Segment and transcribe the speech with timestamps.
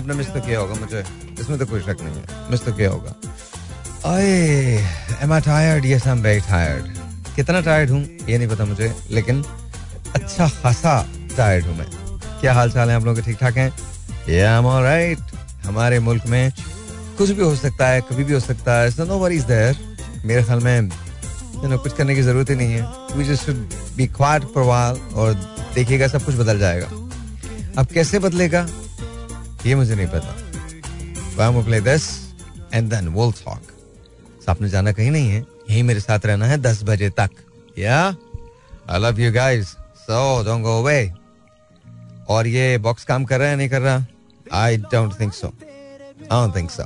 [0.00, 1.04] आपने मिस तो किया होगा मुझे।
[1.40, 3.14] इसमें तो कोई शक नहीं है। मिस तो किया होगा।
[4.06, 4.28] I
[5.22, 6.98] am I tired yes I am very tired
[7.36, 9.42] कितना टायर्ड हूँ, ये नहीं पता मुझे, लेकिन
[10.14, 10.94] अच्छा खासा
[11.36, 11.86] टायर्ड हूँ मैं।
[12.40, 13.20] क्या हाल चाल है आप लोग?
[13.20, 13.72] ठीक ठाक हैं
[14.28, 15.18] या राइट
[15.64, 16.52] हमारे मुल्क में
[17.18, 19.76] कुछ भी हो सकता है, कभी भी हो सकता है। नो वरीज देयर
[20.24, 20.90] मेरे ख्याल में
[21.62, 23.56] यू नो कुछ करने की ज़रूरत ही नहीं है। We just should
[23.96, 24.64] be quiet for
[25.14, 25.34] और
[25.74, 26.86] देखिएगा सब कुछ बदल जाएगा।
[27.78, 28.66] अब कैसे बदलेगा?
[29.66, 32.04] ये मुझे नहीं पता। Play this
[32.74, 33.62] and then will talk
[34.48, 37.30] आपने जाना कहीं नहीं है, यही मेरे साथ रहना है दस बजे तक।
[37.78, 37.98] या
[38.90, 41.12] I love you guys so don't go away
[42.28, 44.04] और ये बॉक्स काम कर रहा है नहीं कर रहा?
[44.52, 46.84] I don't think so I don't think so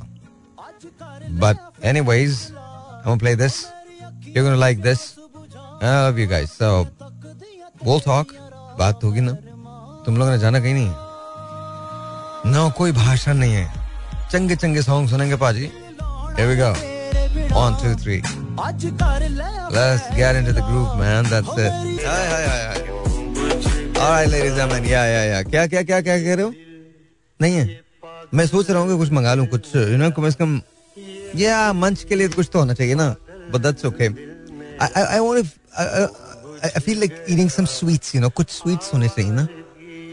[1.39, 3.63] but anyways I will play this
[4.27, 6.81] you gonna like this I love you guys so
[7.83, 8.33] will talk
[8.79, 9.31] बात होगी ना।
[10.05, 11.04] तुम लोगों ने जाना कहीं नहीं है।
[12.53, 13.65] नो कोई भाषण नहीं है
[14.31, 15.69] चंगे चंगे सॉन्ग सुनेंगे पाजी
[16.37, 16.69] Here we go.
[17.57, 18.21] One, two, three.
[19.75, 21.23] Let's get into the groove, man.
[21.25, 21.71] That's it.
[22.05, 22.81] Hi, hi, hi, hi.
[24.01, 24.83] All right, ladies and gentlemen.
[24.89, 25.43] Yeah, yeah, yeah.
[25.51, 26.51] क्या क्या क्या क्या कह रहे हो
[27.39, 27.79] नहीं है
[28.33, 30.59] मैं सोच रहा हूँ कि कुछ मंगा लूँ कुछ यू नो कम से कम
[31.43, 33.07] या मंच के लिए कुछ तो होना चाहिए ना
[33.53, 34.07] but that's okay
[34.83, 35.37] I I want
[35.79, 39.47] I feel like eating some sweets you know कुछ स्वीट्स होने चाहिए ना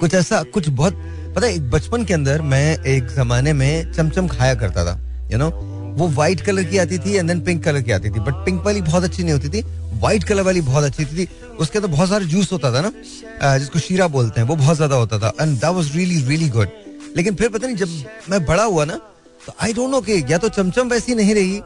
[0.01, 0.95] कुछ ऐसा कुछ बहुत
[1.35, 5.39] पता है बचपन के अंदर मैं एक जमाने में चमचम खाया करता था यू you
[5.39, 5.71] नो know?
[5.99, 8.65] वो व्हाइट कलर की आती थी एंड देन पिंक कलर की आती थी बट पिंक
[8.65, 9.63] वाली बहुत अच्छी नहीं होती थी
[9.95, 11.29] व्हाइट कलर वाली बहुत अच्छी थी।
[11.61, 14.97] उसके अंदर बहुत सारे जूस होता था ना जिसको शीरा बोलते हैं, वो बहुत ज़्यादा
[14.97, 16.69] होता था and that was really really good
[17.17, 17.89] लेकिन फिर पता नहीं, जब
[18.31, 18.95] मैं बड़ा हुआ ना
[19.47, 21.61] तो आई डोंट नो कि या तो चमचम वैसी नहीं रही,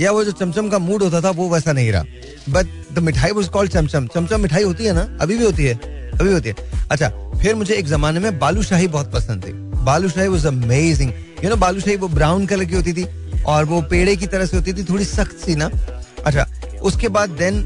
[0.00, 2.02] या वो जो चमचम का मूड होता था, वो वैसा नहीं रहा।
[2.50, 4.06] But the mithai was called chamcham.
[4.06, 5.74] Chamcham मिठाई होती है ना, अभी भी होती है।
[6.14, 6.54] अभी होती है।
[6.90, 7.08] अच्छा
[7.42, 9.52] फिर मुझे एक जमाने में बालूशाही बहुत पसंद थी।
[9.84, 11.12] Balushahi was amazing
[11.44, 13.06] you know balushahi वो ब्राउन कलर की होती थी
[13.46, 15.70] और वो पेड़े की तरह से होती थी, थोड़ी सख्त सी ना।
[16.26, 16.46] अच्छा
[16.82, 17.56] उसके बाद देन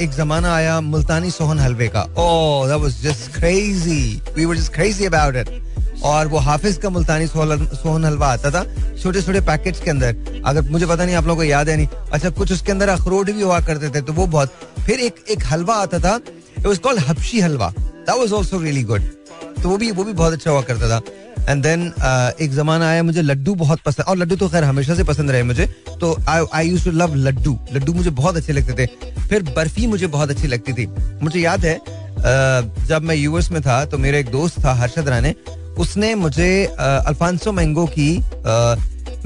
[0.00, 4.72] एक जमाना आया मुल्तानी सोहन हलवे का। ओ that was just crazy we were just
[4.74, 8.64] crazy about it और वो हाफिज का मुल्तानी सोहन हलवा आता था
[8.94, 11.88] छोटे छोटे पैकेट्स के अंदर। अगर मुझे पता नहीं, आप लोगों को याद है नहीं।
[12.12, 15.44] अच्छा कुछ उसके अंदर अखरोट भी हुआ करते थे तो वो बहुत। फिर एक एक
[15.46, 16.18] हलवा आता था
[16.58, 19.02] it was called Habshi halwa that was also really good
[19.62, 21.00] तो वो भी वो भी बहुत अच्छा हुआ करता था.
[21.48, 24.94] एंड देन uh, एक जमाना आया मुझे लड्डू बहुत पसंद और लड्डू तो खैर हमेशा
[24.94, 25.66] से पसंद रहे मुझे.
[26.00, 27.58] तो I used to love laddoo.
[27.72, 28.86] Laddoo मुझे बहुत अच्छे लगते थे.
[29.20, 30.86] फिर बर्फ़ी मुझे बहुत अच्छी लगती थी.
[31.22, 35.08] मुझे याद है uh, जब मैं यूएस में था तो मेरा एक दोस्त था हर्षद
[35.08, 35.34] राणे.
[35.78, 38.10] उसने मुझे अल्फांसो मैंगो की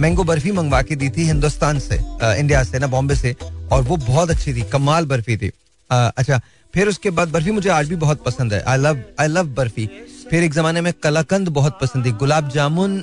[0.01, 3.35] मैंगो बर्फ़ी मंगवा के दी थी हिंदुस्तान से इंडिया से ना बॉम्बे से.
[3.73, 4.63] और वो बहुत अच्छी थी.
[4.73, 5.51] कमाल बर्फ़ी थी.
[5.91, 6.41] अच्छा
[6.75, 9.89] फिर उसके बाद बर्फ़ी मुझे आज भी बहुत पसंद है। I love I love barfi.
[10.31, 13.03] फिर एक जमाने में कलाकंद बहुत पसंद थी। Gulab jamun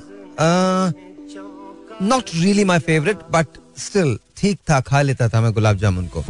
[2.02, 3.47] not really my favourite but
[3.78, 6.24] still ठीक था, खा लेता था मैं गुलाब जामुन को।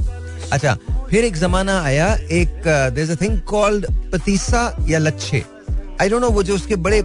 [0.51, 0.77] अच्छा
[1.09, 2.63] फिर एक जमाना आया, एक
[2.95, 5.44] there a thing called patisa या लच्छे।
[6.01, 7.01] आई डोंट नो वो जो उसके बड़े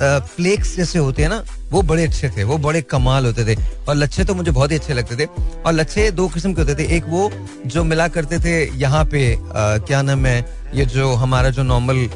[0.00, 3.56] फ्लेक्स जैसे होते हैं ना वो बड़े अच्छे थे वो बड़े कमाल होते थे।
[3.88, 5.24] और लच्छे तो मुझे बहुत ही अच्छे लगते थे।
[5.62, 7.30] और लच्छे दो किस्म के होते थे एक वो
[7.66, 10.38] जो मिला करते थे यहाँ पे आ, क्या नाम है
[10.74, 12.08] ये जो हमारा जो नॉर्मल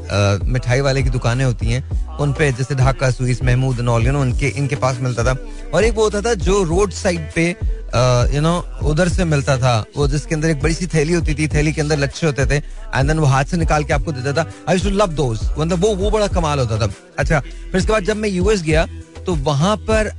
[0.52, 4.76] मिठाई वाले की दुकानें होती हैं उन पे जैसे ढाका सुईस महमूद नॉल उनके इनके
[4.76, 5.36] पास मिलता था।
[5.74, 7.54] और एक वो होता था जो रोड साइड पे
[8.34, 11.48] यू नो उधर से मिलता था। वो जिसके अंदर एक बड़ी सी थैली होती थी,
[11.48, 14.32] थैली के अंदर लच्छे होते थे एंड देन वो हाथ से निकाल के आपको देता
[14.34, 17.92] था। आई टू लव दोज मतलब वो वो बड़ा कमाल होता था। अच्छा फिर इसके
[17.92, 18.86] बाद जब मैं यूएस गया
[19.26, 20.10] तो वहाँ पर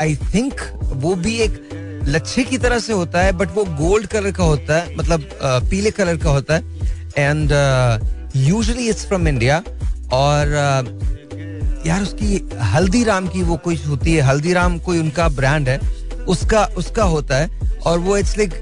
[0.00, 0.60] आई थिंक
[0.94, 4.76] वो भी एक लच्छे की तरह से होता है बट वो गोल्ड कलर का होता
[4.76, 5.28] है मतलब
[5.70, 6.62] पीले कलर का होता है।
[7.18, 7.52] And
[8.38, 9.62] usually it's from India
[10.12, 10.46] और
[11.86, 15.78] यार उसकी हल्दीराम की वो कोई होती है, हल्दीराम कोई उनका ब्रांड है,
[16.28, 18.52] उसका उसका होता है और वो इट्स लाइक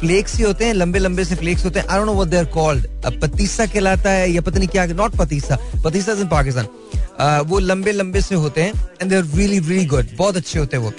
[0.00, 2.36] फ्लेक्स ही होते हैं, लंबे लंबे से फ्लेक्स होते हैं। I don't know what they
[2.36, 2.86] are called
[3.22, 6.66] patisa कहलाता है या पता नहीं क्या नॉट पतीसा। पतीसा इन पाकिस्तान
[7.48, 10.76] वो लंबे लंबे से होते हैं and they are really really good बहुत अच्छे होते
[10.76, 10.92] हैं वो।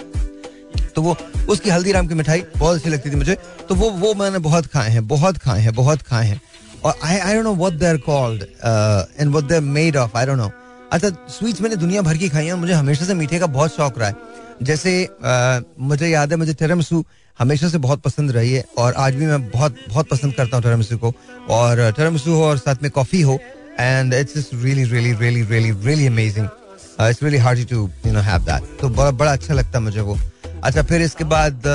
[0.96, 1.16] तो वो,
[1.50, 3.38] उसकी हल्दीराम की मिठाई बहुत अच्छी लगती थी मुझे।
[3.70, 6.42] तो वो वो मैंने बहुत खाए हैं, बहुत खाए हैं, बहुत खाए हैं।
[6.84, 10.18] और I I don't know what they are called and what they are made of
[10.18, 10.52] I don't know
[10.92, 14.00] अच्छा स्वीट्स मैंने दुनिया भर की खाई हैं मुझे हमेशा से मीठे का बहुत शौक
[14.00, 14.16] रहा है।
[14.64, 17.04] जैसे आ, मुझे याद है मुझे टिरमसू
[17.40, 20.64] हमेशा से बहुत पसंद रही है और आज भी मैं बहुत बहुत पसंद करता हूँ
[20.64, 21.14] टिरमसू को।
[21.50, 23.40] और टिरमसू हो और साथ में कॉफ़ी हो
[23.80, 26.48] and it's really really really really really amazing
[27.02, 28.62] it's really hard to you know have that.
[28.82, 30.18] तो बड़ा बड़ा अच्छा लगता मुझे वो।
[30.64, 31.68] अच्छा फिर इसके बाद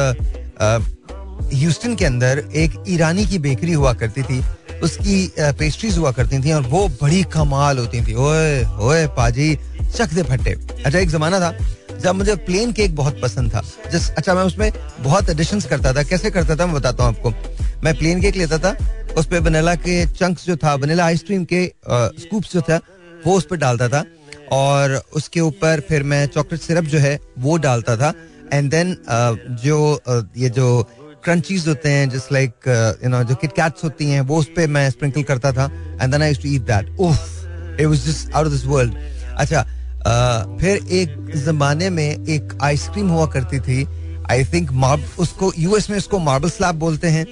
[1.52, 4.40] ह्यूस्टन के अंदर एक ईरानी की बेकरी हुआ करती थी।
[4.82, 9.54] उसकी पेस्ट्रीज हुआ करती थी और वो बड़ी कमाल होती थी। ओए ओए पाजी
[9.96, 10.50] चक दे फट्टे।
[10.84, 11.52] अच्छा एक जमाना था
[11.98, 13.62] जब मुझे प्लेन केक बहुत पसंद था।
[13.92, 17.30] जिस अच्छा मैं उसमें बहुत एडिशन करता था। कैसे करता था, मैं बताता हूँ आपको।
[17.84, 18.76] मैं प्लेन केक लेता था,
[19.18, 21.66] उस पर वनीला के चंक्स जो था वनीला आइसक्रीम के
[22.20, 22.80] स्कूप्स जो था,
[23.26, 24.04] वो उस पर डालता था।
[24.52, 28.12] और उसके ऊपर फिर मैं चॉकलेट सिरप जो है, वो डालता था।
[28.52, 28.96] एंड देन
[29.62, 30.00] जो
[30.36, 30.68] ये जो
[31.24, 32.68] क्रंचीज होते हैं जस्ट लाइक
[33.04, 35.70] यू नो जो किट कैट्स होती हैं वो उस पर मैं स्प्रिंकल करता था
[36.02, 38.94] and then I to eat that उफ it was just out of this world
[39.38, 39.64] अच्छा
[40.00, 43.84] uh, फिर एक जमाने में एक आइसक्रीम हुआ करती थी.
[44.30, 44.70] आई थिंक
[45.20, 47.26] उसको यूएस में उसको मार्बल स्लैब बोलते हैं.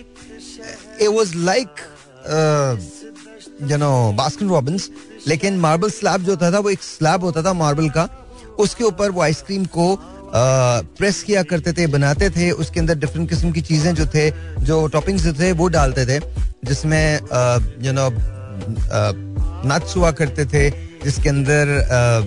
[1.00, 1.81] It was like
[3.70, 4.88] you know Baskin Robbins
[5.26, 8.08] लेकिन मार्बल स्लैब जो होता था वो एक स्लैब होता था मार्बल का.
[8.58, 9.94] उसके ऊपर वो आइसक्रीम को
[10.34, 14.30] प्रेस किया करते थे, बनाते थे, उसके अंदर डिफरेंट किस्म की चीज़ें जो थे,
[14.64, 16.19] जो टॉपिंग्स जो थे, वो डालते थे,
[16.64, 17.14] जिसमें
[17.84, 18.08] यू नो
[19.69, 20.70] नट्स हुआ करते थे,
[21.04, 21.69] जिसके अंदर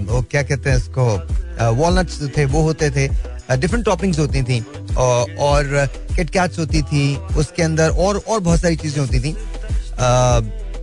[0.09, 3.07] वो क्या कहते हैं इसको वॉलट्स जो थे, वो होते थे
[3.51, 4.59] डिफरेंट टॉपिंग्स होती थी
[4.97, 9.35] और किटकैट्स होती थी, उसके अंदर और और बहुत सारी चीज़ें होती थी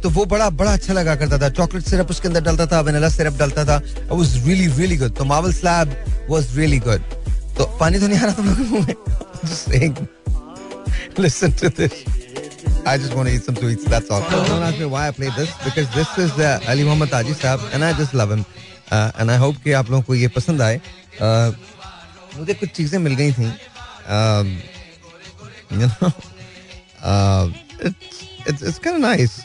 [0.02, 3.08] तो वो बड़ा बड़ा अच्छा लगा करता था चॉकलेट सिरप उसके अंदर डालता था वनीला
[3.08, 3.76] सिरप डालता था
[4.10, 5.96] वाज रियली रियली गुड तो marble slab
[6.30, 7.02] was really good
[7.58, 8.94] तो पानी तो नहीं आ रहा तुम लोगों में
[9.44, 9.98] just saying
[11.24, 12.04] listen to this
[12.86, 13.84] I just want to eat some sweets.
[13.84, 14.22] That's all.
[14.30, 17.60] Don't ask me why I played this because this is uh, Ali Muhammad Taji Saab
[17.74, 18.44] and I just love him.
[18.90, 20.80] Uh, and I hope कि आप लोगों को ये पसंद आए.
[21.20, 21.52] Uh,
[22.38, 23.50] मुझे कुछ चीज़ें मिल गई थी.
[24.08, 24.56] Um,
[25.70, 26.12] you know,
[27.02, 29.36] uh, it's it's it's kind of nice.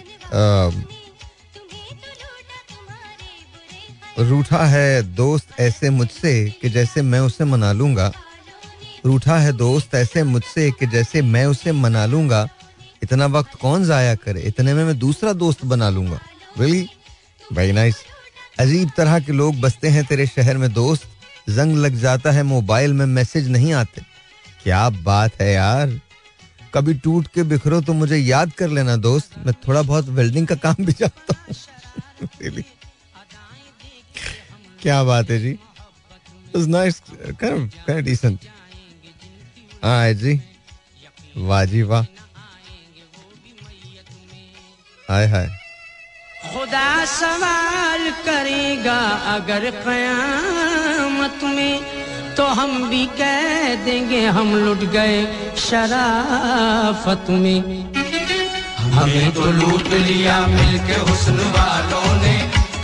[4.20, 8.12] रूठा है दोस्त ऐसे मुझसे कि जैसे मैं उसे मना लूँगा।
[9.06, 12.48] रूठा है दोस्त ऐसे मुझसे कि जैसे मैं उसे मना लूँगा।
[13.04, 14.42] इतना वक्त कौन जाया करे?
[14.42, 16.20] इतने में मैं दूसरा दोस्त बना लूँगा।
[16.60, 16.88] रियली
[17.54, 17.96] वेरी नाइस
[18.60, 21.08] अजीब तरह के लोग बसते हैं तेरे शहर में दोस्त।
[21.50, 24.02] जंग लग जाता है मोबाइल में मैसेज नहीं आते।
[24.64, 26.00] क्या बात है यार।
[26.74, 30.56] कभी टूट के बिखरो तो मुझे याद कर लेना दोस्त। मैं थोड़ा बहुत वेल्डिंग का
[30.64, 32.64] काम भी जानता हूँ।
[34.82, 35.58] क्या बात है जी।
[36.56, 37.02] नाइस
[37.90, 38.40] डिसेंट
[39.84, 40.40] हाँ जी।
[41.38, 42.04] वाह जी वाह।
[45.10, 45.48] हाय हाय।
[46.44, 49.00] खुदा सवाल करेगा
[49.34, 51.76] अगर कयामत में।
[52.38, 55.18] तो हम भी कह देंगे हम लुट गए
[55.60, 57.60] शराफत में।
[58.94, 62.34] हमें तो लूट लिया मिलके हुस्न वालों ने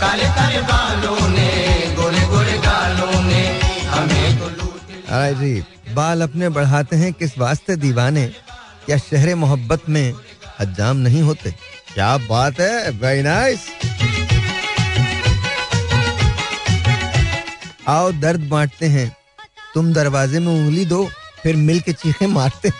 [0.00, 1.50] काले काले बालों ने
[1.96, 3.42] गोरे गोरे गालों ने।
[3.88, 5.52] हमें तो लूट अरे जी
[5.94, 8.26] बाल अपने बढ़ाते हैं किस वास्ते दीवाने?
[8.86, 10.14] क्या शहर मोहब्बत में
[10.60, 11.50] हजाम नहीं होते?
[11.94, 13.68] क्या बात है वेरी नाइस
[17.88, 19.08] आओ दर्द बांटते हैं
[19.74, 21.08] तुम दरवाजे में उंगली दो
[21.42, 22.70] फिर मिल के चीखे मारते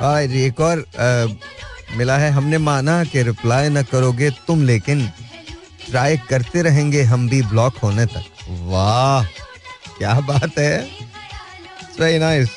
[0.00, 5.06] और एक और आ, मिला है हमने माना कि रिप्लाई न करोगे तुम लेकिन
[5.88, 9.24] ट्राई करते रहेंगे हम भी ब्लॉक होने तक। वाह
[9.98, 10.78] क्या बात है।
[12.00, 12.50] वेरी नाइस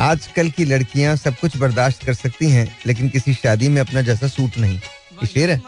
[0.00, 4.28] आजकल की लड़कियाँ सब कुछ बर्दाश्त कर सकती हैं लेकिन किसी शादी में अपना जैसा
[4.28, 5.62] सूट नहीं। ये शेर है।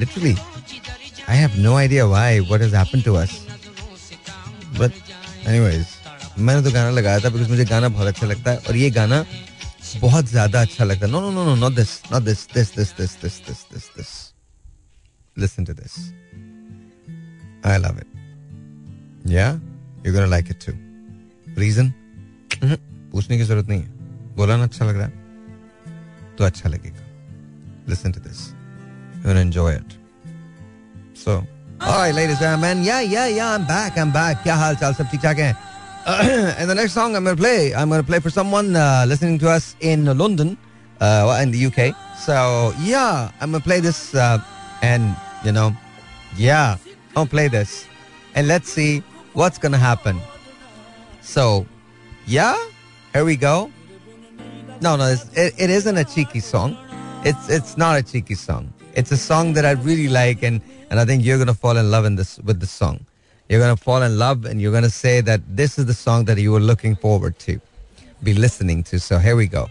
[0.00, 0.36] Literally
[1.28, 3.43] I have no idea why what has happened to us
[4.78, 4.92] but
[5.48, 5.86] anyways
[6.38, 9.24] मैंने तो गाना लगाया था बिकॉज़ मुझे गाना बहुत अच्छा लगता है और ये गाना
[10.00, 12.96] बहुत ज़्यादा अच्छा लगता है। No no no no not this not this this this
[12.96, 14.08] this this this this this
[15.36, 15.98] listen to this
[17.66, 19.50] I love it या
[20.06, 20.72] you gonna like it to
[21.60, 21.92] reason
[22.62, 27.02] पूछने की ज़रूरत नहीं है। बोला ना अच्छा लग रहा है। तो अच्छा लगेगा।
[27.88, 28.48] Listen to this
[29.26, 29.92] you enjoy it
[31.18, 31.40] so
[31.83, 32.83] All right, ladies and gentlemen.
[32.83, 33.55] Yeah, yeah, yeah.
[33.55, 33.97] I'm back.
[33.97, 34.43] I'm back.
[34.43, 35.55] क्या हाल चाल सब ठीक ठाक हैं?
[36.59, 39.05] and the next song I'm going to play, I'm going to play for someone uh,
[39.07, 40.57] listening to us in London,
[41.01, 41.95] uh, in the UK.
[42.17, 44.39] So yeah, I'm going to play this, uh,
[44.81, 45.75] and you know,
[46.35, 46.77] yeah,
[47.15, 47.85] I'll play this,
[48.35, 50.19] and let's see what's going to happen.
[51.21, 51.65] So,
[52.25, 52.57] yeah,
[53.13, 53.71] here we go.
[54.81, 56.77] No, no, it, it isn't a cheeky song.
[57.23, 58.73] It's it's not a cheeky song.
[58.96, 60.60] It's a song that I really like, and
[60.90, 63.04] and I think you're gonna fall in love in this with this song.
[63.48, 66.38] You're gonna fall in love, and you're gonna say that this is the song that
[66.38, 67.60] you were looking forward to
[68.22, 69.00] be listening to.
[69.00, 69.68] So here we go.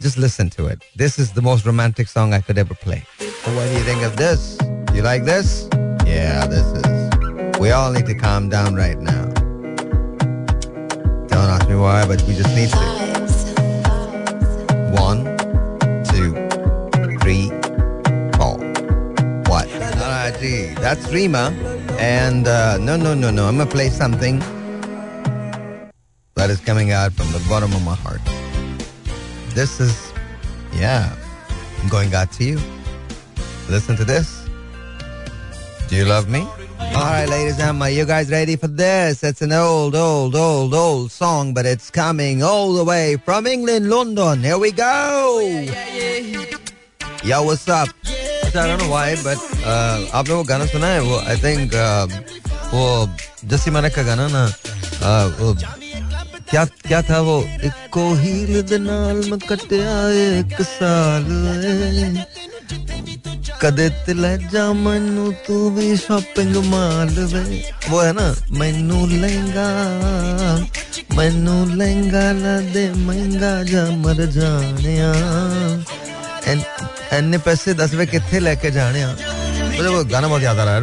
[0.00, 0.82] Just listen to it.
[0.96, 3.04] This is the most romantic song I could ever play.
[3.18, 4.58] What do you think of this?
[4.94, 5.68] You like this?
[6.06, 7.58] Yeah, this is.
[7.60, 9.26] We all need to calm down right now.
[11.28, 12.97] Don't ask me why, but we just need to.
[20.80, 21.50] That's Rima.
[21.98, 23.46] And uh, no, no, no, no.
[23.46, 24.38] I'm going to play something
[26.34, 28.20] that is coming out from the bottom of my heart.
[29.54, 30.12] This is,
[30.74, 31.14] yeah,
[31.90, 32.60] going out to you.
[33.68, 34.48] Listen to this.
[35.88, 36.46] Do you love me?
[36.80, 39.22] All right, ladies and gentlemen, you guys ready for this?
[39.22, 43.88] It's an old, old, old, old song, but it's coming all the way from England,
[43.88, 44.42] London.
[44.42, 45.40] Here we go.
[47.24, 47.88] Yo, what's up?
[48.57, 51.73] I don't know why, but uh, आपने वो गाना सुना है वो I think
[52.73, 52.83] वो
[53.45, 55.55] जसी मानक का गाना ना uh, वो
[56.49, 62.25] क्या क्या था वो इको हील दे नाल मैं कटिया एक साल वे
[63.59, 69.67] ਕਦੇ ਤੇ ਲੈ ਜਾ ਮੈਨੂੰ ਤੂੰ ਵੀ ਸ਼ਾਪਿੰਗ ਮਾਲ ਵੇ ਉਹ ਹੈ ਨਾ ਮੈਨੂੰ ਲਹਿੰਗਾ
[71.15, 75.13] ਮੈਨੂੰ ਲਹਿੰਗਾ ਲਾ ਦੇ ਮਹਿੰਗਾ ਜਾ ਮਰ ਜਾਣਿਆ
[76.48, 79.04] इन्ने पैसे दस वे कितने लेके जाने
[79.76, 80.80] मुझे वो गाना बहुत याद आ रहा है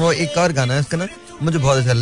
[0.00, 1.06] वो एक और गाना है ना
[1.42, 1.94] मुझे बहुत अच्छा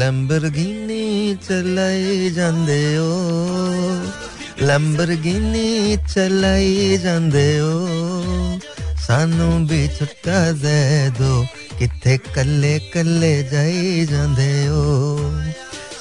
[6.08, 8.58] चलाई जांदे ओ
[9.04, 10.78] सानू भी छुट्टा दे
[11.18, 11.30] दो
[11.78, 14.82] किथे कल्ले कल्ले जाई जाते हो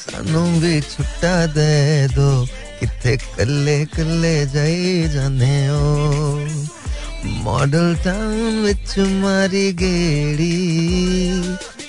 [0.02, 1.72] सानू भी छुट्टा दे
[2.16, 2.30] दो
[2.81, 6.39] ਕਿੱਥੇ ਕੱਲੇ ਕੱਲੇ ਜਾਈ ਜਾਂਦੇ ਹੋ
[7.45, 10.53] ਮਾਡਲ ਟਾਊਨ ਵਿੱਚ ਮਾਰੀ ਗੇੜੀ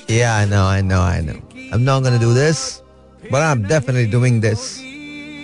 [0.09, 1.35] Yeah, I know, I know, I know.
[1.67, 2.59] I'm not gonna do this,
[3.25, 4.65] but I'm definitely doing this.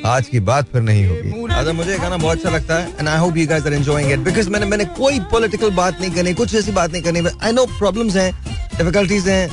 [0.08, 3.18] आज की बात फिर नहीं होगी अच्छा मुझे गाना बहुत अच्छा लगता है and I
[3.20, 6.54] hope you guys are enjoying it because मैंने मैंने कोई पॉलिटिकल बात नहीं करनी कुछ
[6.56, 8.32] ऐसी बात नहीं करनी आई नो प्रॉब्लम्स हैं
[8.78, 9.44] डिफिकल्टीज हैं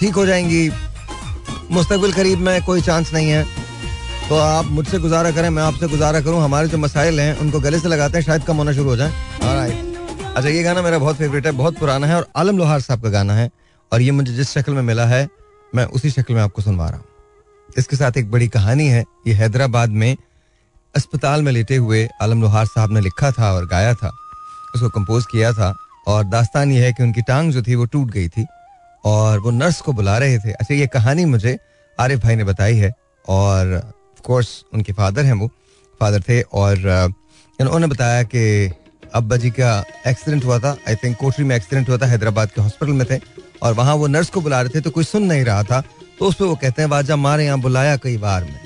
[0.00, 0.68] ठीक हो जाएंगी
[1.72, 3.44] मुस्तकबिल करीब में कोई चांस नहीं है
[4.29, 7.79] तो आप मुझसे गुजारा करें, मैं आपसे गुजारा करूँ। हमारे जो मसाइल हैं, उनको गले
[7.79, 9.11] से लगाते हैं, शायद कम होना शुरू हो जाए.
[10.35, 13.09] अच्छा ये गाना मेरा बहुत फेवरेट है, बहुत पुराना है और आलम लोहार साहब का
[13.09, 13.49] गाना है।
[13.91, 15.27] और ये मुझे जिस शक्ल में मिला है,
[15.73, 17.05] मैं उसी शक्ल में आपको सुनवा रहा हूँ।
[17.77, 20.15] इसके साथ एक बड़ी कहानी है। ये हैदराबाद में
[20.95, 24.11] अस्पताल में लेटे हुए आलम लोहार साहब ने लिखा था और गाया था।
[24.75, 25.73] उसको कंपोज किया था
[26.07, 28.45] और दास्तान ये है कि उनकी टांग जो थी वो टूट गई थी
[29.05, 31.57] और वो नर्स को बुला रहे थे। अच्छा ये कहानी मुझे
[31.97, 32.91] आरिफ भाई ने बताई है
[33.25, 33.81] और
[34.25, 35.47] कोर्स उनके फादर हैं वो
[35.99, 36.77] फादर थे और
[37.61, 38.71] उन्होंने बताया कि
[39.15, 39.71] अब्बा जी का
[40.07, 43.19] एक्सीडेंट हुआ था। आई थिंक कोठरी में एक्सीडेंट हुआ था, हैदराबाद के हॉस्पिटल में थे
[43.63, 45.81] और वहाँ वो नर्स को बुला रहे थे तो कोई सुन नहीं रहा था।
[46.19, 48.59] तो उस पर वो कहते हैं, वाजा मारे यहाँ, बुलाया कई बार में।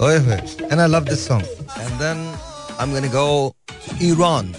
[0.00, 0.36] ओए होए
[0.72, 1.44] and I love this song
[1.80, 2.26] and then
[2.80, 3.54] I am gonna go
[4.02, 4.54] Iran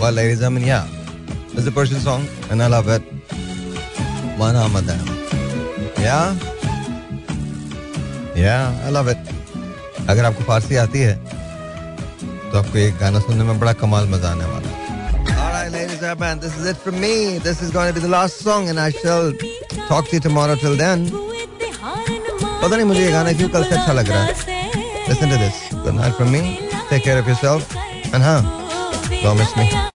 [0.00, 0.86] well ladies I mean yeah
[1.54, 3.02] it's a Persian song, and I love it.
[4.38, 5.02] One Hamadan
[6.04, 6.51] yeah?
[8.34, 9.18] Yeah I love it
[10.08, 11.14] अगर आपको फारसी आती है
[12.50, 14.82] तो आपको एक गाना सुनने में बड़ा कमाल मज़ा आने वाला है
[15.72, 17.38] ladies and gentlemen, this is it from me.
[17.38, 19.32] This is going to be the last song, and I shall
[19.88, 20.56] talk to you tomorrow.
[20.56, 21.06] Till then,
[22.62, 24.34] पता नहीं मुझे ये गाना क्यों कल से अच्छा लग रहा है.
[25.08, 25.62] Listen to this.
[25.84, 26.58] Good night from me.
[26.90, 27.74] Take care of yourself,
[28.12, 28.42] and हाँ,
[29.36, 29.82] miss me.